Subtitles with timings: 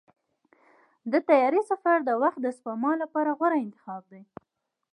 [1.11, 4.23] د طیارې سفر د وخت د سپما لپاره غوره انتخاب دی.